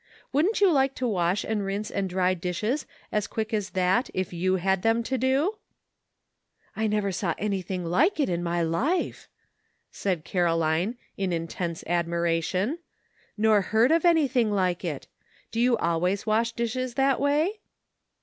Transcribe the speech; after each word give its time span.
Wouldn't 0.33 0.59
you 0.61 0.71
like 0.71 0.95
to 0.95 1.07
wash 1.07 1.43
and 1.43 1.63
rinse 1.63 1.91
and 1.91 2.09
dry 2.09 2.33
dishes 2.33 2.87
as 3.11 3.27
quick 3.27 3.53
as 3.53 3.69
that 3.77 4.09
if 4.15 4.33
you 4.33 4.55
had 4.55 4.81
them 4.81 5.03
to 5.03 5.15
do?" 5.15 5.59
"I 6.75 6.87
never 6.87 7.11
saw 7.11 7.35
anything 7.37 7.85
like 7.85 8.19
it 8.19 8.27
in 8.27 8.41
my 8.41 8.63
life," 8.63 9.29
said 9.91 10.25
Caroline, 10.25 10.97
in 11.17 11.31
intense 11.31 11.83
admiration, 11.85 12.79
"nor 13.37 13.61
heard 13.61 13.91
of 13.91 14.03
anything 14.03 14.51
like 14.51 14.83
it. 14.83 15.05
Do 15.51 15.59
you 15.59 15.77
always 15.77 16.25
wash 16.25 16.51
the 16.53 16.63
dishes 16.63 16.95
that 16.95 17.19
way 17.19 17.59